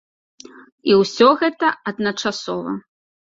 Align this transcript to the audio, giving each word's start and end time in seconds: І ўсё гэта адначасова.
І 0.91 0.95
ўсё 1.01 1.27
гэта 1.43 1.69
адначасова. 1.91 2.73